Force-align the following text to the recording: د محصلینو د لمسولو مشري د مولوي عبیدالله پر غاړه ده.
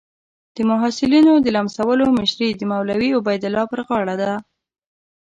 د 0.55 0.57
محصلینو 0.69 1.33
د 1.41 1.47
لمسولو 1.55 2.05
مشري 2.19 2.49
د 2.55 2.61
مولوي 2.71 3.09
عبیدالله 3.19 3.65
پر 3.71 3.79
غاړه 3.87 4.15
ده. 4.21 4.33